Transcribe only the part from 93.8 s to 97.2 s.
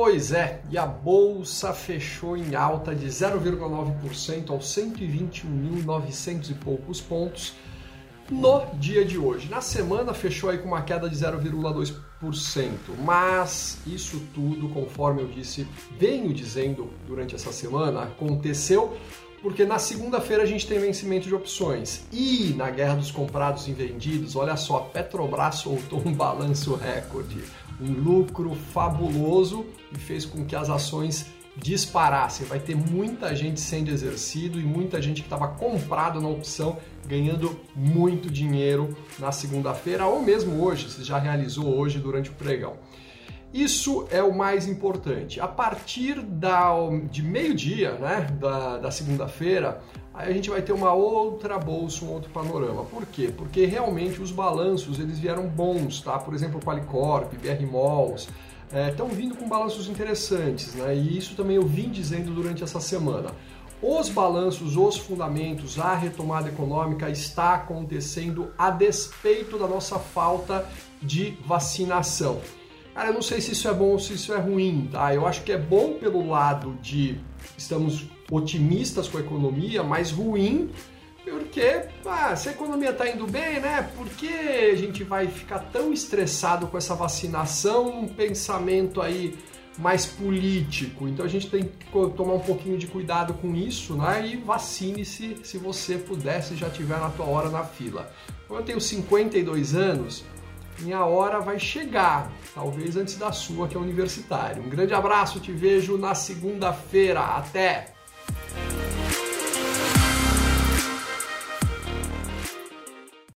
né? E vacine-se se você puder, se já tiver na